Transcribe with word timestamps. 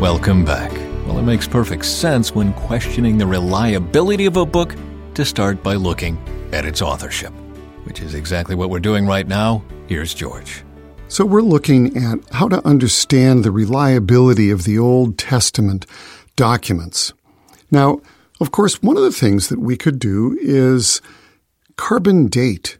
Welcome 0.00 0.46
back. 0.46 0.72
Well, 1.06 1.18
it 1.18 1.24
makes 1.24 1.46
perfect 1.46 1.84
sense 1.84 2.34
when 2.34 2.54
questioning 2.54 3.18
the 3.18 3.26
reliability 3.26 4.24
of 4.24 4.38
a 4.38 4.46
book 4.46 4.74
to 5.12 5.26
start 5.26 5.62
by 5.62 5.74
looking 5.74 6.16
at 6.52 6.64
its 6.64 6.80
authorship, 6.80 7.34
which 7.84 8.00
is 8.00 8.14
exactly 8.14 8.54
what 8.54 8.70
we're 8.70 8.80
doing 8.80 9.06
right 9.06 9.28
now. 9.28 9.62
Here's 9.88 10.14
George. 10.14 10.64
So, 11.08 11.26
we're 11.26 11.42
looking 11.42 11.98
at 11.98 12.18
how 12.32 12.48
to 12.48 12.66
understand 12.66 13.44
the 13.44 13.50
reliability 13.50 14.50
of 14.50 14.64
the 14.64 14.78
Old 14.78 15.18
Testament 15.18 15.84
documents. 16.34 17.12
Now, 17.70 18.00
of 18.40 18.52
course, 18.52 18.82
one 18.82 18.96
of 18.96 19.02
the 19.02 19.12
things 19.12 19.50
that 19.50 19.60
we 19.60 19.76
could 19.76 19.98
do 19.98 20.34
is 20.40 21.02
carbon 21.76 22.28
date 22.28 22.78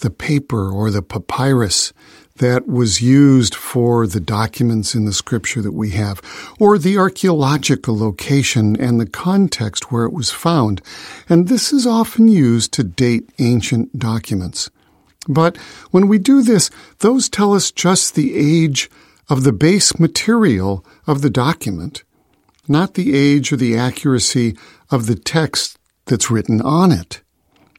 the 0.00 0.10
paper 0.10 0.68
or 0.68 0.90
the 0.90 1.00
papyrus 1.00 1.92
that 2.38 2.66
was 2.66 3.00
used 3.00 3.54
for 3.54 4.06
the 4.06 4.20
documents 4.20 4.94
in 4.94 5.04
the 5.04 5.12
scripture 5.12 5.62
that 5.62 5.72
we 5.72 5.90
have, 5.90 6.20
or 6.58 6.78
the 6.78 6.98
archaeological 6.98 7.98
location 7.98 8.78
and 8.80 9.00
the 9.00 9.06
context 9.06 9.90
where 9.90 10.04
it 10.04 10.12
was 10.12 10.30
found. 10.30 10.82
And 11.28 11.48
this 11.48 11.72
is 11.72 11.86
often 11.86 12.28
used 12.28 12.72
to 12.74 12.84
date 12.84 13.30
ancient 13.38 13.98
documents. 13.98 14.70
But 15.28 15.56
when 15.90 16.08
we 16.08 16.18
do 16.18 16.42
this, 16.42 16.70
those 16.98 17.28
tell 17.28 17.54
us 17.54 17.70
just 17.70 18.14
the 18.14 18.36
age 18.36 18.90
of 19.28 19.42
the 19.42 19.52
base 19.52 19.98
material 19.98 20.84
of 21.06 21.22
the 21.22 21.30
document, 21.30 22.04
not 22.68 22.94
the 22.94 23.16
age 23.16 23.52
or 23.52 23.56
the 23.56 23.76
accuracy 23.76 24.56
of 24.90 25.06
the 25.06 25.16
text 25.16 25.78
that's 26.04 26.30
written 26.30 26.60
on 26.60 26.92
it. 26.92 27.22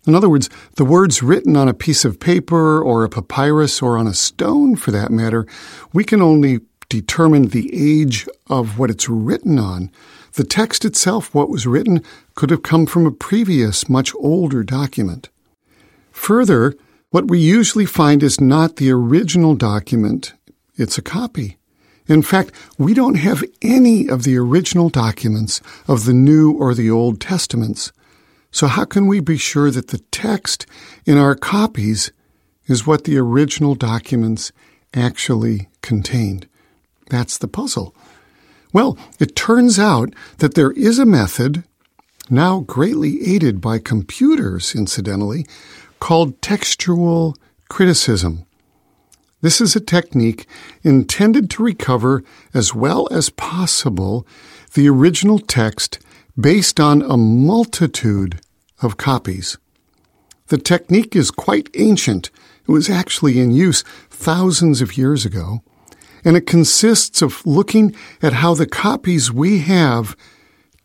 In 0.08 0.16
other 0.16 0.30
words, 0.30 0.50
the 0.76 0.86
words 0.86 1.22
written 1.22 1.58
on 1.58 1.68
a 1.68 1.74
piece 1.74 2.06
of 2.06 2.20
paper 2.20 2.82
or 2.82 3.04
a 3.04 3.10
papyrus 3.10 3.82
or 3.82 3.98
on 3.98 4.08
a 4.08 4.14
stone 4.14 4.78
for 4.78 4.92
that 4.92 5.12
matter, 5.12 5.46
we 5.92 6.06
can 6.06 6.22
only 6.22 6.62
determine 6.88 7.50
the 7.50 7.70
age 7.74 8.26
of 8.48 8.80
what 8.80 8.90
it's 8.90 9.10
written 9.10 9.60
on. 9.60 9.92
The 10.34 10.46
text 10.46 10.86
itself, 10.86 11.36
what 11.36 11.50
was 11.50 11.68
written, 11.68 12.02
could 12.36 12.52
have 12.52 12.64
come 12.64 12.86
from 12.86 13.06
a 13.06 13.12
previous, 13.12 13.90
much 13.90 14.14
older 14.16 14.64
document. 14.64 15.30
Further, 16.12 16.76
what 17.10 17.28
we 17.28 17.40
usually 17.40 17.86
find 17.86 18.24
is 18.24 18.40
not 18.40 18.78
the 18.78 18.92
original 18.92 19.56
document, 19.56 20.34
it's 20.76 20.98
a 20.98 21.02
copy. 21.02 21.58
In 22.08 22.22
fact, 22.22 22.52
we 22.78 22.94
don't 22.94 23.16
have 23.16 23.44
any 23.62 24.08
of 24.08 24.24
the 24.24 24.38
original 24.38 24.90
documents 24.90 25.60
of 25.88 26.06
the 26.06 26.14
New 26.14 26.54
or 26.54 26.74
the 26.74 26.90
Old 26.90 27.20
Testaments. 27.20 27.92
So 28.58 28.66
how 28.66 28.86
can 28.86 29.06
we 29.06 29.20
be 29.20 29.38
sure 29.38 29.70
that 29.70 29.90
the 29.90 30.00
text 30.10 30.66
in 31.06 31.16
our 31.16 31.36
copies 31.36 32.12
is 32.66 32.88
what 32.88 33.04
the 33.04 33.16
original 33.16 33.76
documents 33.76 34.52
actually 34.96 35.70
contained? 35.84 36.48
That's 37.12 37.38
the 37.38 37.48
puzzle. 37.48 37.94
Well, 38.74 38.98
it 39.20 39.36
turns 39.36 39.78
out 39.78 40.12
that 40.40 40.56
there 40.56 40.72
is 40.72 40.98
a 40.98 41.06
method, 41.06 41.66
now 42.32 42.62
greatly 42.62 43.32
aided 43.32 43.62
by 43.62 43.78
computers, 43.78 44.74
incidentally, 44.74 45.46
called 46.00 46.42
textual 46.42 47.36
criticism. 47.70 48.48
This 49.42 49.62
is 49.62 49.76
a 49.76 49.80
technique 49.80 50.48
intended 50.82 51.52
to 51.52 51.64
recover 51.64 52.24
as 52.56 52.74
well 52.74 53.08
as 53.12 53.30
possible 53.30 54.26
the 54.74 54.90
original 54.90 55.38
text 55.38 56.00
based 56.36 56.80
on 56.80 57.04
a 57.04 57.18
multitude 57.18 58.42
of 58.82 58.98
copies. 58.98 59.58
The 60.48 60.58
technique 60.58 61.16
is 61.16 61.32
quite 61.32 61.70
ancient. 61.74 62.30
It 62.68 62.72
was 62.72 62.90
actually 62.90 63.40
in 63.40 63.52
use 63.52 63.84
thousands 64.10 64.82
of 64.82 64.98
years 64.98 65.26
ago, 65.26 65.62
and 66.24 66.38
it 66.38 66.48
consists 66.48 67.22
of 67.22 67.46
looking 67.46 67.96
at 68.22 68.34
how 68.34 68.54
the 68.54 68.68
copies 68.68 69.32
we 69.32 69.60
have 69.60 70.16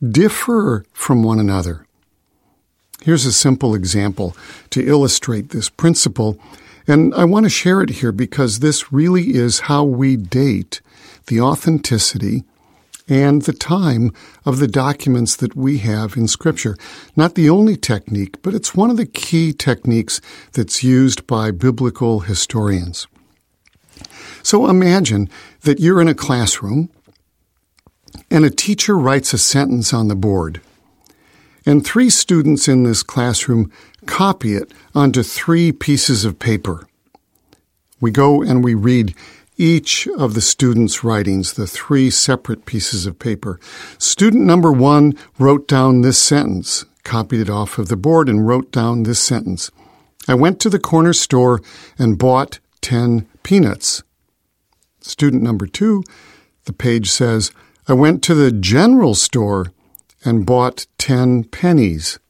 differ 0.01 0.85
from 0.93 1.23
one 1.23 1.39
another. 1.39 1.87
Here's 3.03 3.27
a 3.27 3.33
simple 3.33 3.75
example 3.75 4.37
to 4.71 4.87
illustrate 4.87 5.51
this 5.51 5.69
principle, 5.69 6.39
and 6.87 7.15
I 7.15 7.25
want 7.25 7.45
to 7.45 7.51
share 7.51 7.83
it 7.83 7.91
here 7.91 8.13
because 8.13 8.59
this 8.59 8.93
really 8.93 9.35
is 9.35 9.61
how 9.61 9.85
we 9.85 10.17
date 10.17 10.81
the 11.27 11.41
authenticity 11.41 12.45
and 13.13 13.43
the 13.43 13.53
time 13.53 14.11
of 14.47 14.59
the 14.59 14.67
documents 14.67 15.37
that 15.37 15.55
we 15.55 15.77
have 15.77 16.17
in 16.17 16.27
Scripture. 16.27 16.79
Not 17.15 17.35
the 17.35 17.51
only 17.51 17.77
technique, 17.77 18.41
but 18.41 18.55
it's 18.55 18.75
one 18.75 18.91
of 18.91 18.97
the 18.97 19.05
key 19.05 19.53
techniques 19.53 20.19
that's 20.53 20.83
used 20.83 21.27
by 21.27 21.51
biblical 21.51 22.21
historians. 22.21 23.07
So 24.43 24.67
imagine 24.67 25.29
that 25.61 25.79
you're 25.79 26.01
in 26.01 26.09
a 26.09 26.15
classroom 26.15 26.89
and 28.31 28.47
a 28.47 28.51
teacher 28.51 28.97
writes 28.97 29.35
a 29.35 29.39
sentence 29.39 29.93
on 29.93 30.09
the 30.09 30.17
board. 30.17 30.63
And 31.67 31.85
three 31.85 32.09
students 32.09 32.67
in 32.67 32.85
this 32.85 33.03
classroom 33.03 33.71
copy 34.07 34.55
it 34.55 34.73
onto 34.95 35.23
three 35.23 35.71
pieces 35.71 36.25
of 36.25 36.39
paper. 36.39 36.89
We 38.01 38.11
go 38.11 38.43
and 38.43 38.65
we 38.65 38.73
read 38.73 39.15
each 39.57 40.09
of 40.19 40.35
the 40.35 40.41
students' 40.41 41.05
writings, 41.05 41.53
the 41.53 41.67
three 41.67 42.11
separate 42.11 42.67
pieces 42.67 43.07
of 43.07 43.19
paper. 43.19 43.61
Student 43.99 44.45
number 44.45 44.73
one 44.73 45.15
wrote 45.39 45.69
down 45.69 46.01
this 46.01 46.19
sentence, 46.19 46.85
copied 47.05 47.41
it 47.41 47.51
off 47.51 47.79
of 47.79 47.89
the 47.89 47.97
board, 47.97 48.29
and 48.29 48.47
wrote 48.47 48.73
down 48.73 49.03
this 49.03 49.23
sentence. 49.23 49.71
I 50.29 50.35
went 50.35 50.61
to 50.61 50.71
the 50.71 50.79
corner 50.79 51.13
store 51.13 51.61
and 51.99 52.19
bought 52.19 52.61
10 52.81 53.29
peanuts. 53.43 54.03
Student 55.01 55.43
number 55.43 55.67
two, 55.67 56.05
the 56.65 56.73
page 56.73 57.11
says, 57.11 57.51
I 57.89 57.95
went 57.95 58.23
to 58.25 58.35
the 58.35 58.53
general 58.53 59.15
store 59.15 59.73
and 60.25 60.47
bought 60.47 60.87
10 60.99 61.45
pennies. 61.45 62.21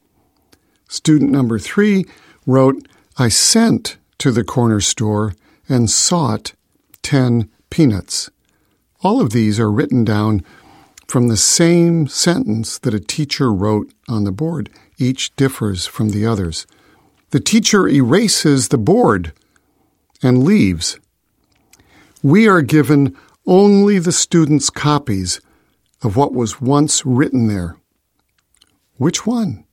Student 0.89 1.31
number 1.31 1.59
three 1.59 2.07
wrote, 2.47 2.89
I 3.19 3.29
sent 3.29 3.99
to 4.19 4.31
the 4.31 4.45
corner 4.45 4.81
store 4.81 5.35
and 5.69 5.91
sought 5.91 6.55
10 7.03 7.51
peanuts. 7.71 8.31
All 9.03 9.21
of 9.21 9.31
these 9.31 9.59
are 9.59 9.71
written 9.71 10.05
down 10.05 10.45
from 11.09 11.29
the 11.29 11.37
same 11.37 12.07
sentence 12.07 12.79
that 12.79 12.95
a 12.95 13.01
teacher 13.01 13.53
wrote 13.53 13.93
on 14.09 14.25
the 14.25 14.33
board. 14.33 14.71
Each 14.99 15.35
differs 15.37 15.87
from 15.87 16.11
the 16.11 16.25
others. 16.25 16.67
The 17.31 17.41
teacher 17.41 17.89
erases 17.89 18.69
the 18.69 18.79
board 18.79 19.33
and 20.23 20.45
leaves. 20.45 20.99
We 22.23 22.47
are 22.47 22.63
given 22.63 23.17
only 23.47 23.99
the 23.99 24.13
students' 24.13 24.71
copies 24.71 25.41
of 26.03 26.17
what 26.17 26.33
was 26.33 26.61
once 26.61 27.05
written 27.05 27.49
there. 27.49 27.77
Which 28.97 29.27
one 29.27 29.65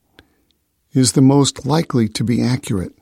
is 0.92 1.12
the 1.12 1.22
most 1.22 1.64
likely 1.64 2.08
to 2.08 2.24
be 2.24 2.42
accurate? 2.42 2.92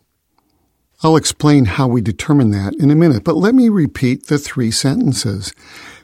I'll 1.00 1.16
explain 1.16 1.66
how 1.66 1.86
we 1.86 2.00
determine 2.00 2.50
that 2.50 2.74
in 2.74 2.90
a 2.90 2.96
minute, 2.96 3.22
but 3.22 3.36
let 3.36 3.54
me 3.54 3.68
repeat 3.68 4.26
the 4.26 4.36
three 4.36 4.72
sentences 4.72 5.54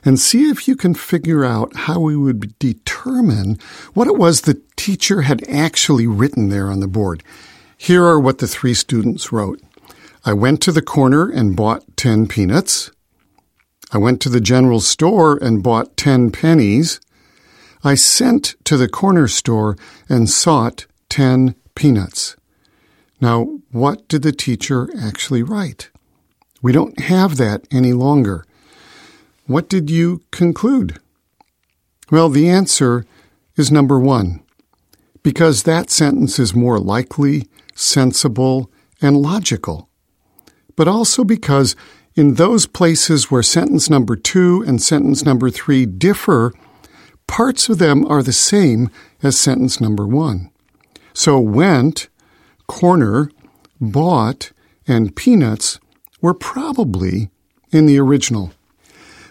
and 0.05 0.17
see 0.17 0.49
if 0.49 0.69
you 0.69 0.77
can 0.77 0.93
figure 0.93 1.43
out 1.43 1.75
how 1.75 1.99
we 1.99 2.15
would 2.15 2.57
determine 2.59 3.59
what 3.93 4.07
it 4.07 4.15
was 4.15 4.41
the 4.41 4.61
teacher 4.77 5.23
had 5.23 5.43
actually 5.49 6.07
written 6.07 6.47
there 6.47 6.71
on 6.71 6.79
the 6.79 6.87
board. 6.87 7.23
Here 7.77 8.05
are 8.05 8.19
what 8.19 8.37
the 8.37 8.47
three 8.47 8.73
students 8.73 9.33
wrote. 9.33 9.61
I 10.23 10.31
went 10.31 10.61
to 10.61 10.71
the 10.71 10.81
corner 10.81 11.29
and 11.29 11.57
bought 11.57 11.97
10 11.97 12.27
peanuts. 12.27 12.89
I 13.91 13.97
went 13.97 14.21
to 14.21 14.29
the 14.29 14.39
general 14.39 14.79
store 14.79 15.37
and 15.41 15.61
bought 15.61 15.97
10 15.97 16.31
pennies. 16.31 17.01
I 17.83 17.95
sent 17.95 18.55
to 18.63 18.77
the 18.77 18.87
corner 18.87 19.27
store 19.27 19.75
and 20.07 20.29
sought 20.29 20.85
10 21.09 21.53
peanuts. 21.75 22.37
Now, 23.21 23.59
what 23.71 24.07
did 24.07 24.23
the 24.23 24.31
teacher 24.31 24.89
actually 24.99 25.43
write? 25.43 25.89
We 26.61 26.71
don't 26.71 26.99
have 26.99 27.37
that 27.37 27.67
any 27.71 27.93
longer. 27.93 28.45
What 29.47 29.69
did 29.69 29.89
you 29.89 30.21
conclude? 30.31 30.99
Well, 32.11 32.29
the 32.29 32.49
answer 32.49 33.05
is 33.55 33.71
number 33.71 33.99
one, 33.99 34.43
because 35.23 35.63
that 35.63 35.89
sentence 35.89 36.39
is 36.39 36.55
more 36.55 36.79
likely, 36.79 37.47
sensible, 37.73 38.71
and 39.01 39.17
logical. 39.17 39.89
But 40.75 40.87
also 40.87 41.23
because 41.23 41.75
in 42.15 42.35
those 42.35 42.65
places 42.65 43.29
where 43.29 43.43
sentence 43.43 43.89
number 43.89 44.15
two 44.15 44.63
and 44.67 44.81
sentence 44.81 45.25
number 45.25 45.49
three 45.49 45.85
differ, 45.85 46.53
parts 47.27 47.69
of 47.69 47.77
them 47.77 48.05
are 48.05 48.23
the 48.23 48.33
same 48.33 48.89
as 49.21 49.39
sentence 49.39 49.79
number 49.81 50.07
one. 50.07 50.49
So 51.13 51.39
went 51.39 52.09
corner, 52.67 53.29
bought, 53.79 54.51
and 54.87 55.15
peanuts 55.15 55.79
were 56.21 56.33
probably 56.33 57.29
in 57.71 57.85
the 57.85 57.99
original. 57.99 58.51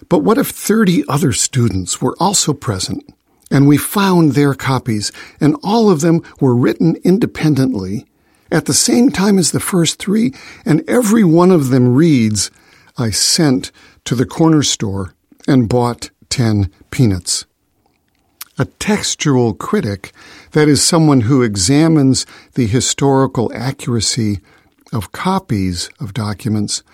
But 0.09 0.21
what 0.21 0.39
if 0.39 0.49
30 0.49 1.05
other 1.09 1.33
students 1.33 2.01
were 2.01 2.17
also 2.21 2.53
present 2.53 3.03
and 3.51 3.67
we 3.67 3.77
found 3.77 4.33
their 4.33 4.55
copies 4.55 5.13
and 5.41 5.57
all 5.63 5.91
of 5.91 6.01
them 6.01 6.23
were 6.41 6.55
written 6.55 6.97
independently 7.05 8.07
at 8.51 8.67
the 8.67 8.75
same 8.75 9.11
time 9.11 9.39
as 9.39 9.51
the 9.51 9.61
first 9.61 9.99
three 9.99 10.33
and 10.65 10.89
every 10.89 11.25
one 11.25 11.51
of 11.51 11.71
them 11.71 11.95
reads, 11.95 12.51
I 12.97 13.11
sent 13.11 13.73
to 14.05 14.15
the 14.15 14.27
corner 14.27 14.63
store 14.63 15.15
and 15.49 15.69
bought 15.69 16.11
10 16.29 16.71
peanuts. 16.91 17.47
A 18.57 18.67
textual 18.67 19.53
critic, 19.53 20.13
that 20.53 20.69
is, 20.69 20.81
someone 20.81 21.23
who 21.23 21.43
examines 21.43 22.25
the 22.55 22.69
historical 22.69 23.51
accuracy 23.53 24.39
of 24.93 25.11
copies 25.11 25.91
of 25.99 26.15
documents, 26.15 26.85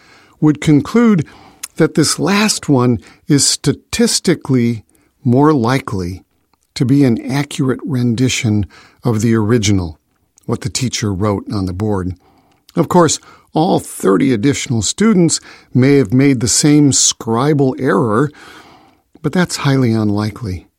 would 0.41 0.63
conclude 0.63 1.29
that 1.77 1.97
this 1.97 2.19
last 2.19 2.71
one 2.71 2.99
is 3.27 3.47
statistically 3.47 4.85
more 5.23 5.53
likely 5.53 6.25
to 6.75 6.87
be 6.87 7.05
an 7.05 7.21
accurate 7.31 7.81
rendition 7.85 8.65
of 9.05 9.21
the 9.21 9.35
original, 9.35 9.99
what 10.47 10.63
the 10.63 10.71
teacher 10.71 11.13
wrote 11.13 11.45
on 11.53 11.67
the 11.67 11.75
board. 11.75 12.15
Of 12.75 12.89
course, 12.89 13.21
all 13.53 13.81
30 13.81 14.33
additional 14.33 14.81
students 14.81 15.41
may 15.75 15.97
have 15.97 16.15
made 16.15 16.41
the 16.41 16.49
same 16.49 16.93
scribal 16.93 17.79
error, 17.79 18.31
but 19.21 19.33
that's 19.33 19.57
highly 19.57 19.93
unlikely. 19.93 20.70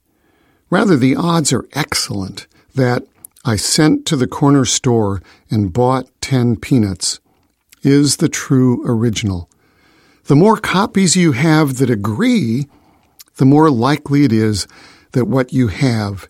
Rather, 0.72 0.98
the 0.98 1.16
odds 1.16 1.54
are 1.54 1.68
excellent 1.74 2.48
that 2.74 3.06
I 3.44 3.58
sent 3.58 4.06
to 4.08 4.16
the 4.16 4.26
corner 4.26 4.66
store 4.66 5.22
and 5.52 5.74
bought 5.74 6.10
10 6.22 6.56
peanuts 6.56 7.20
is 7.84 8.18
the 8.18 8.30
true 8.30 8.82
original. 8.88 9.50
The 10.26 10.36
more 10.36 10.56
copies 10.56 11.16
you 11.16 11.34
have 11.34 11.78
that 11.78 11.90
agree, 11.90 12.68
the 13.36 13.46
more 13.46 13.70
likely 13.70 14.24
it 14.24 14.32
is 14.32 14.66
that 15.12 15.26
what 15.26 15.52
you 15.52 15.68
have 15.68 16.28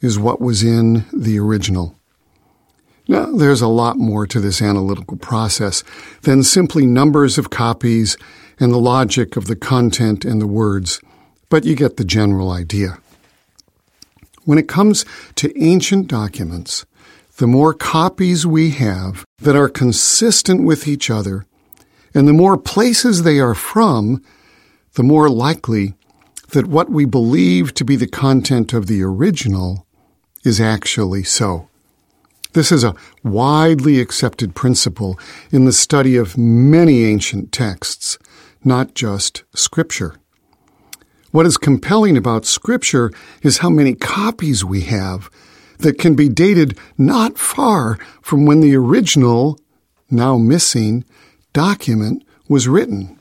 is 0.00 0.18
what 0.18 0.40
was 0.40 0.62
in 0.62 1.04
the 1.12 1.40
original. 1.40 1.96
Now, 3.08 3.26
there's 3.26 3.62
a 3.62 3.66
lot 3.66 3.96
more 3.96 4.24
to 4.28 4.38
this 4.38 4.62
analytical 4.62 5.16
process 5.16 5.82
than 6.22 6.44
simply 6.44 6.86
numbers 6.86 7.38
of 7.38 7.50
copies 7.50 8.16
and 8.60 8.70
the 8.70 8.78
logic 8.78 9.36
of 9.36 9.46
the 9.46 9.56
content 9.56 10.24
and 10.24 10.40
the 10.40 10.46
words, 10.46 11.00
but 11.48 11.64
you 11.64 11.74
get 11.74 11.96
the 11.96 12.04
general 12.04 12.52
idea. 12.52 12.98
When 14.50 14.58
it 14.58 14.66
comes 14.66 15.04
to 15.36 15.62
ancient 15.62 16.08
documents, 16.08 16.84
the 17.36 17.46
more 17.46 17.72
copies 17.72 18.44
we 18.44 18.70
have 18.70 19.24
that 19.38 19.54
are 19.54 19.68
consistent 19.68 20.64
with 20.64 20.88
each 20.88 21.08
other, 21.08 21.46
and 22.14 22.26
the 22.26 22.32
more 22.32 22.58
places 22.58 23.22
they 23.22 23.38
are 23.38 23.54
from, 23.54 24.20
the 24.94 25.04
more 25.04 25.28
likely 25.28 25.94
that 26.48 26.66
what 26.66 26.90
we 26.90 27.04
believe 27.04 27.74
to 27.74 27.84
be 27.84 27.94
the 27.94 28.08
content 28.08 28.72
of 28.72 28.88
the 28.88 29.04
original 29.04 29.86
is 30.44 30.60
actually 30.60 31.22
so. 31.22 31.68
This 32.52 32.72
is 32.72 32.82
a 32.82 32.96
widely 33.22 34.00
accepted 34.00 34.56
principle 34.56 35.16
in 35.52 35.64
the 35.64 35.72
study 35.72 36.16
of 36.16 36.36
many 36.36 37.04
ancient 37.04 37.52
texts, 37.52 38.18
not 38.64 38.94
just 38.94 39.44
Scripture. 39.54 40.16
What 41.30 41.46
is 41.46 41.56
compelling 41.56 42.16
about 42.16 42.44
Scripture 42.44 43.12
is 43.42 43.58
how 43.58 43.70
many 43.70 43.94
copies 43.94 44.64
we 44.64 44.82
have 44.82 45.30
that 45.78 45.98
can 45.98 46.14
be 46.14 46.28
dated 46.28 46.76
not 46.98 47.38
far 47.38 47.98
from 48.20 48.46
when 48.46 48.60
the 48.60 48.74
original, 48.74 49.58
now 50.10 50.36
missing, 50.36 51.04
document 51.52 52.24
was 52.48 52.66
written. 52.66 53.18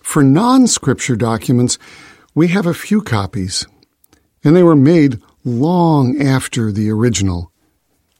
For 0.00 0.22
non 0.22 0.66
Scripture 0.66 1.16
documents, 1.16 1.78
we 2.34 2.48
have 2.48 2.66
a 2.66 2.74
few 2.74 3.00
copies, 3.00 3.66
and 4.44 4.54
they 4.54 4.62
were 4.62 4.76
made 4.76 5.20
long 5.44 6.20
after 6.20 6.70
the 6.70 6.90
original. 6.90 7.50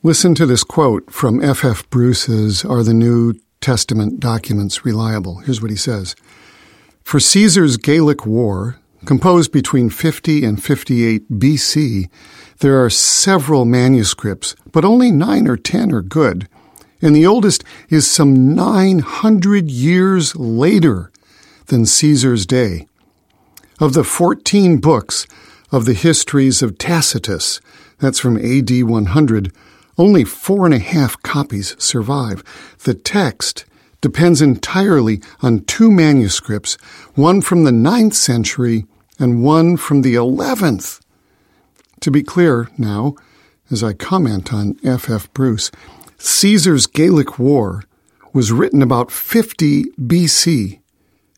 Listen 0.03 0.35
to 0.35 0.47
this 0.47 0.65
quote 0.65 1.11
from 1.13 1.43
F. 1.45 1.65
F. 1.65 1.89
Bruce's 1.91 2.65
Are 2.65 2.83
the 2.83 2.95
New 2.95 3.35
Testament 3.61 4.19
Documents 4.19 4.85
Reliable? 4.85 5.41
Here's 5.41 5.61
what 5.61 5.71
he 5.71 5.77
says 5.77 6.17
For 7.05 7.21
Caesar's 7.21 7.77
Gallic 7.77 8.25
War, 8.25 8.79
composed 9.05 9.53
between 9.53 9.91
50 9.91 10.45
and 10.45 10.63
58 10.63 11.31
BC, 11.31 12.09
there 12.61 12.83
are 12.83 12.91
several 12.91 13.65
manuscripts, 13.65 14.55
but 14.71 14.85
only 14.85 15.11
nine 15.11 15.49
or 15.49 15.57
ten 15.57 15.93
are 15.93 16.03
good, 16.03 16.49
and 17.03 17.15
the 17.15 17.27
oldest 17.27 17.65
is 17.91 18.09
some 18.09 18.55
900 18.55 19.71
years 19.71 20.37
later 20.37 21.11
than 21.67 21.85
Caesar's 21.85 22.47
day. 22.47 22.87
Of 23.81 23.95
the 23.95 24.05
14 24.05 24.79
books 24.79 25.27
of 25.73 25.85
the 25.85 25.95
histories 25.95 26.63
of 26.63 26.79
Tacitus, 26.79 27.61
that's 27.99 28.21
from 28.21 28.37
AD 28.37 28.71
100, 28.71 29.53
only 29.99 30.25
four 30.25 30.65
and 30.65 30.75
a 30.75 30.79
half 30.79 31.21
copies 31.23 31.75
survive. 31.79 32.43
The 32.85 32.95
text 32.95 33.65
depends 34.03 34.43
entirely 34.43 35.23
on 35.41 35.65
two 35.65 35.91
manuscripts, 35.91 36.75
one 37.15 37.41
from 37.41 37.65
the 37.65 37.73
ninth 37.73 38.15
century 38.15 38.85
and 39.19 39.43
one 39.43 39.79
from 39.79 40.03
the 40.03 40.15
11th. 40.15 41.01
To 42.01 42.11
be 42.11 42.23
clear 42.23 42.69
now, 42.77 43.15
as 43.71 43.83
I 43.83 43.95
comment 43.95 44.53
on 44.53 44.77
F. 44.85 45.09
F. 45.09 45.33
Bruce, 45.33 45.71
Caesar's 46.19 46.87
Gallic 46.87 47.39
War 47.39 47.85
was 48.35 48.53
written 48.53 48.83
about 48.83 49.11
50 49.11 49.85
BC 49.93 50.83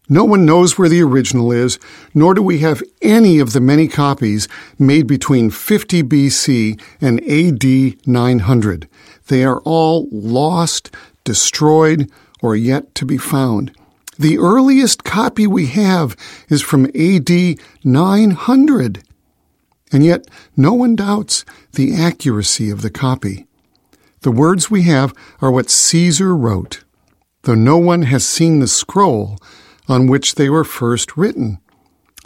no 0.08 0.24
one 0.24 0.44
knows 0.44 0.76
where 0.76 0.88
the 0.88 1.02
original 1.02 1.50
is, 1.50 1.78
nor 2.12 2.34
do 2.34 2.42
we 2.42 2.58
have 2.58 2.82
any 3.00 3.38
of 3.38 3.54
the 3.54 3.60
many 3.60 3.88
copies 3.88 4.48
made 4.78 5.06
between 5.06 5.48
50 5.48 6.02
BC 6.02 6.78
and 7.00 7.22
AD 7.22 8.06
900. 8.06 8.88
They 9.28 9.44
are 9.44 9.60
all 9.60 10.06
lost, 10.12 10.94
destroyed, 11.24 12.10
or 12.44 12.54
yet 12.54 12.94
to 12.94 13.06
be 13.06 13.16
found. 13.16 13.72
The 14.18 14.36
earliest 14.36 15.02
copy 15.02 15.46
we 15.46 15.68
have 15.68 16.14
is 16.50 16.60
from 16.60 16.90
AD 16.94 17.58
900. 17.82 19.02
And 19.90 20.04
yet, 20.04 20.26
no 20.54 20.74
one 20.74 20.94
doubts 20.94 21.46
the 21.72 21.94
accuracy 21.94 22.68
of 22.68 22.82
the 22.82 22.90
copy. 22.90 23.46
The 24.20 24.30
words 24.30 24.70
we 24.70 24.82
have 24.82 25.14
are 25.40 25.50
what 25.50 25.70
Caesar 25.70 26.36
wrote. 26.36 26.84
Though 27.44 27.54
no 27.54 27.78
one 27.78 28.02
has 28.02 28.26
seen 28.26 28.60
the 28.60 28.68
scroll, 28.68 29.38
on 29.88 30.06
which 30.06 30.34
they 30.34 30.50
were 30.50 30.64
first 30.64 31.16
written. 31.16 31.58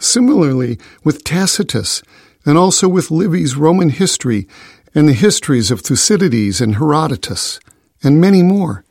Similarly, 0.00 0.80
with 1.04 1.22
Tacitus, 1.22 2.02
and 2.44 2.58
also 2.58 2.88
with 2.88 3.12
Livy's 3.12 3.54
Roman 3.54 3.90
history 3.90 4.48
and 4.96 5.08
the 5.08 5.12
histories 5.12 5.70
of 5.70 5.82
Thucydides 5.82 6.60
and 6.60 6.74
Herodotus, 6.74 7.60
and 8.02 8.20
many 8.20 8.42
more. 8.42 8.84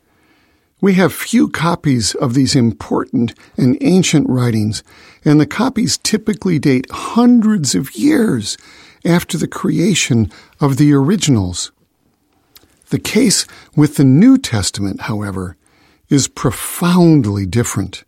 We 0.79 0.94
have 0.94 1.12
few 1.12 1.50
copies 1.50 2.13
of 2.13 2.35
these 2.35 2.56
important 2.56 3.33
and 3.57 3.77
ancient 3.81 4.29
writings, 4.29 4.83
and 5.25 5.41
the 5.41 5.48
copies 5.48 5.98
typically 5.98 6.60
date 6.60 6.86
hundreds 6.91 7.74
of 7.74 7.96
years 7.96 8.57
after 9.03 9.39
the 9.39 9.48
creation 9.48 10.31
of 10.62 10.77
the 10.77 10.93
originals. 10.93 11.72
The 12.89 13.00
case 13.00 13.48
with 13.75 13.96
the 13.96 14.03
New 14.03 14.38
Testament, 14.38 15.01
however, 15.01 15.57
is 16.10 16.27
profoundly 16.27 17.48
different. 17.48 18.03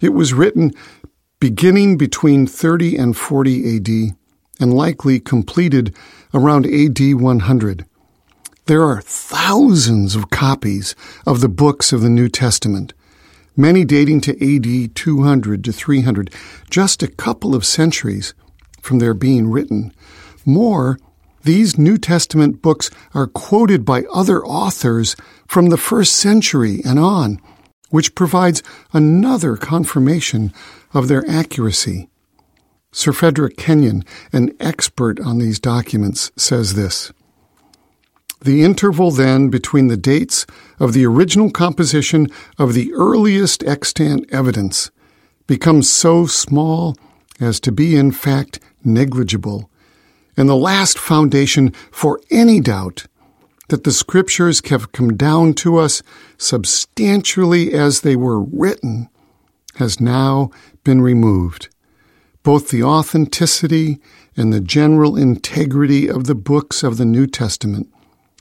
It 0.00 0.10
was 0.10 0.34
written 0.34 0.72
beginning 1.40 1.96
between 1.96 2.46
30 2.46 2.96
and 2.96 3.16
40 3.16 3.76
AD 3.76 4.16
and 4.60 4.74
likely 4.74 5.20
completed 5.20 5.94
around 6.34 6.66
AD 6.66 7.14
100. 7.14 7.86
There 8.68 8.84
are 8.84 9.00
thousands 9.00 10.14
of 10.14 10.28
copies 10.28 10.94
of 11.24 11.40
the 11.40 11.48
books 11.48 11.90
of 11.90 12.02
the 12.02 12.10
New 12.10 12.28
Testament, 12.28 12.92
many 13.56 13.82
dating 13.82 14.20
to 14.20 14.32
AD 14.56 14.94
200 14.94 15.64
to 15.64 15.72
300, 15.72 16.34
just 16.68 17.02
a 17.02 17.08
couple 17.08 17.54
of 17.54 17.64
centuries 17.64 18.34
from 18.82 18.98
their 18.98 19.14
being 19.14 19.50
written. 19.50 19.94
More, 20.44 20.98
these 21.44 21.78
New 21.78 21.96
Testament 21.96 22.60
books 22.60 22.90
are 23.14 23.26
quoted 23.26 23.86
by 23.86 24.04
other 24.12 24.44
authors 24.44 25.16
from 25.46 25.70
the 25.70 25.78
first 25.78 26.14
century 26.16 26.82
and 26.84 26.98
on 26.98 27.40
which 27.88 28.14
provides 28.14 28.62
another 28.92 29.56
confirmation 29.56 30.52
of 30.92 31.08
their 31.08 31.24
accuracy. 31.26 32.10
Sir 32.92 33.14
Frederick 33.14 33.56
Kenyon, 33.56 34.04
an 34.30 34.54
expert 34.60 35.18
on 35.20 35.38
these 35.38 35.58
documents, 35.58 36.30
says 36.36 36.74
this. 36.74 37.14
The 38.40 38.62
interval 38.62 39.10
then 39.10 39.48
between 39.48 39.88
the 39.88 39.96
dates 39.96 40.46
of 40.78 40.92
the 40.92 41.04
original 41.06 41.50
composition 41.50 42.28
of 42.56 42.74
the 42.74 42.92
earliest 42.94 43.64
extant 43.64 44.32
evidence 44.32 44.90
becomes 45.46 45.90
so 45.90 46.26
small 46.26 46.96
as 47.40 47.58
to 47.60 47.72
be 47.72 47.96
in 47.96 48.12
fact 48.12 48.60
negligible, 48.84 49.70
and 50.36 50.48
the 50.48 50.56
last 50.56 50.98
foundation 50.98 51.72
for 51.90 52.20
any 52.30 52.60
doubt 52.60 53.06
that 53.68 53.84
the 53.84 53.92
scriptures 53.92 54.62
have 54.68 54.92
come 54.92 55.16
down 55.16 55.52
to 55.52 55.76
us 55.76 56.02
substantially 56.38 57.74
as 57.74 58.00
they 58.00 58.16
were 58.16 58.40
written 58.40 59.08
has 59.76 60.00
now 60.00 60.50
been 60.84 61.00
removed. 61.02 61.68
Both 62.42 62.70
the 62.70 62.82
authenticity 62.82 64.00
and 64.36 64.52
the 64.52 64.60
general 64.60 65.16
integrity 65.16 66.08
of 66.08 66.24
the 66.24 66.34
books 66.34 66.82
of 66.82 66.96
the 66.96 67.04
New 67.04 67.26
Testament 67.26 67.92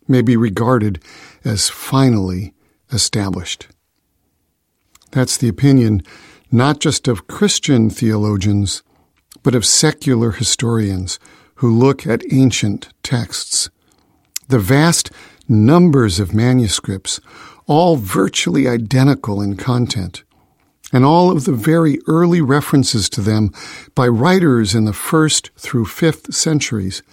may 0.07 0.21
be 0.21 0.37
regarded 0.37 1.03
as 1.43 1.69
finally 1.69 2.53
established. 2.91 3.67
That's 5.11 5.37
the 5.37 5.49
opinion 5.49 6.03
not 6.51 6.79
just 6.79 7.07
of 7.07 7.27
Christian 7.27 7.89
theologians, 7.89 8.83
but 9.43 9.55
of 9.55 9.65
secular 9.65 10.31
historians 10.31 11.19
who 11.55 11.77
look 11.77 12.07
at 12.07 12.31
ancient 12.31 12.89
texts. 13.03 13.69
The 14.47 14.59
vast 14.59 15.11
numbers 15.47 16.19
of 16.19 16.33
manuscripts, 16.33 17.19
all 17.65 17.97
virtually 17.97 18.67
identical 18.67 19.41
in 19.41 19.57
content, 19.57 20.23
and 20.93 21.03
all 21.03 21.31
of 21.31 21.43
the 21.43 21.53
very 21.53 21.99
early 22.07 22.39
references 22.39 23.09
to 23.09 23.21
them 23.21 23.51
by 23.93 24.07
writers 24.07 24.73
in 24.73 24.85
the 24.85 24.93
first 24.93 25.51
through 25.57 25.85
fifth 25.85 26.33
centuries 26.33 27.03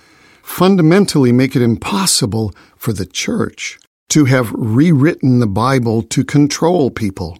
fundamentally 0.44 1.32
make 1.32 1.56
it 1.56 1.62
impossible 1.62 2.54
for 2.76 2.92
the 2.92 3.06
church 3.06 3.78
to 4.10 4.26
have 4.26 4.52
rewritten 4.52 5.40
the 5.40 5.46
Bible 5.46 6.02
to 6.02 6.22
control 6.22 6.90
people. 6.90 7.38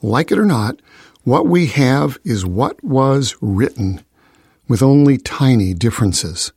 Like 0.00 0.30
it 0.30 0.38
or 0.38 0.46
not, 0.46 0.80
what 1.24 1.46
we 1.46 1.66
have 1.66 2.16
is 2.24 2.46
what 2.46 2.82
was 2.82 3.36
written, 3.42 4.02
with 4.68 4.82
only 4.82 5.18
tiny 5.18 5.74
differences. 5.74 6.52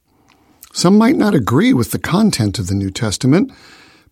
Some 0.71 0.97
might 0.97 1.15
not 1.15 1.33
agree 1.33 1.73
with 1.73 1.91
the 1.91 1.99
content 1.99 2.59
of 2.59 2.67
the 2.67 2.75
New 2.75 2.91
Testament, 2.91 3.51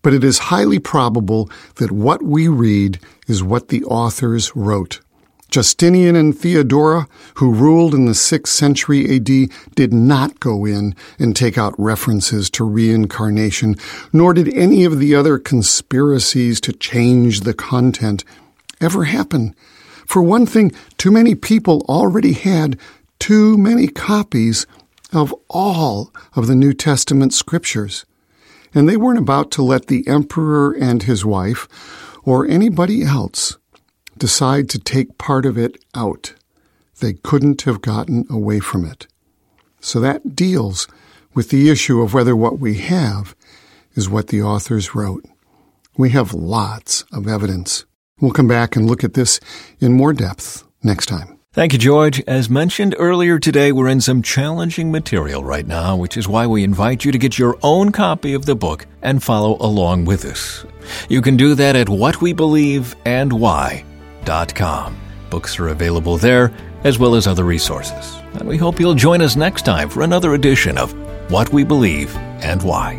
but 0.02 0.12
it 0.12 0.24
is 0.24 0.50
highly 0.50 0.80
probable 0.80 1.48
that 1.76 1.92
what 1.92 2.20
we 2.20 2.48
read 2.48 2.98
is 3.28 3.44
what 3.44 3.68
the 3.68 3.84
authors 3.84 4.54
wrote. 4.56 5.00
Justinian 5.54 6.16
and 6.16 6.36
Theodora, 6.36 7.06
who 7.34 7.54
ruled 7.54 7.94
in 7.94 8.06
the 8.06 8.10
6th 8.10 8.48
century 8.48 9.14
AD, 9.14 9.28
did 9.76 9.92
not 9.92 10.40
go 10.40 10.64
in 10.64 10.96
and 11.16 11.36
take 11.36 11.56
out 11.56 11.78
references 11.78 12.50
to 12.50 12.64
reincarnation, 12.64 13.76
nor 14.12 14.34
did 14.34 14.52
any 14.52 14.84
of 14.84 14.98
the 14.98 15.14
other 15.14 15.38
conspiracies 15.38 16.60
to 16.62 16.72
change 16.72 17.42
the 17.42 17.54
content 17.54 18.24
ever 18.80 19.04
happen. 19.04 19.54
For 20.08 20.22
one 20.22 20.44
thing, 20.44 20.72
too 20.98 21.12
many 21.12 21.36
people 21.36 21.86
already 21.88 22.32
had 22.32 22.76
too 23.20 23.56
many 23.56 23.86
copies 23.86 24.66
of 25.12 25.32
all 25.48 26.12
of 26.34 26.48
the 26.48 26.56
New 26.56 26.74
Testament 26.74 27.32
scriptures. 27.32 28.04
And 28.74 28.88
they 28.88 28.96
weren't 28.96 29.20
about 29.20 29.52
to 29.52 29.62
let 29.62 29.86
the 29.86 30.04
emperor 30.08 30.72
and 30.72 31.04
his 31.04 31.24
wife, 31.24 31.68
or 32.24 32.44
anybody 32.44 33.04
else, 33.04 33.56
decide 34.18 34.68
to 34.70 34.78
take 34.78 35.18
part 35.18 35.46
of 35.46 35.58
it 35.58 35.82
out. 35.94 36.34
They 37.00 37.14
couldn't 37.14 37.62
have 37.62 37.80
gotten 37.80 38.26
away 38.30 38.60
from 38.60 38.84
it. 38.84 39.06
So 39.80 39.98
that 40.00 40.36
deals 40.36 40.86
with 41.34 41.50
the 41.50 41.70
issue 41.70 42.00
of 42.00 42.14
whether 42.14 42.36
what 42.36 42.58
we 42.58 42.78
have 42.78 43.34
is 43.94 44.08
what 44.08 44.28
the 44.28 44.42
authors 44.42 44.94
wrote. 44.94 45.24
We 45.96 46.10
have 46.10 46.34
lots 46.34 47.04
of 47.12 47.28
evidence. 47.28 47.84
We'll 48.20 48.32
come 48.32 48.48
back 48.48 48.76
and 48.76 48.88
look 48.88 49.04
at 49.04 49.14
this 49.14 49.40
in 49.80 49.92
more 49.92 50.12
depth 50.12 50.64
next 50.82 51.06
time. 51.06 51.38
Thank 51.52 51.72
you, 51.72 51.78
George. 51.78 52.20
As 52.26 52.50
mentioned 52.50 52.96
earlier 52.98 53.38
today, 53.38 53.70
we're 53.70 53.88
in 53.88 54.00
some 54.00 54.22
challenging 54.22 54.90
material 54.90 55.44
right 55.44 55.66
now, 55.66 55.96
which 55.96 56.16
is 56.16 56.26
why 56.26 56.48
we 56.48 56.64
invite 56.64 57.04
you 57.04 57.12
to 57.12 57.18
get 57.18 57.38
your 57.38 57.56
own 57.62 57.92
copy 57.92 58.34
of 58.34 58.44
the 58.44 58.56
book 58.56 58.86
and 59.02 59.22
follow 59.22 59.56
along 59.60 60.04
with 60.04 60.24
us. 60.24 60.66
You 61.08 61.22
can 61.22 61.36
do 61.36 61.54
that 61.54 61.76
at 61.76 61.86
whatwebelieveandwhy.com 61.86 63.93
com. 64.54 64.96
Books 65.30 65.58
are 65.58 65.68
available 65.68 66.16
there, 66.16 66.52
as 66.84 66.98
well 66.98 67.14
as 67.14 67.26
other 67.26 67.44
resources. 67.44 68.16
And 68.34 68.48
we 68.48 68.56
hope 68.56 68.78
you'll 68.78 68.94
join 68.94 69.22
us 69.22 69.36
next 69.36 69.64
time 69.64 69.88
for 69.88 70.02
another 70.02 70.34
edition 70.34 70.78
of 70.78 70.92
What 71.30 71.52
We 71.52 71.64
Believe 71.64 72.14
and 72.42 72.62
Why. 72.62 72.98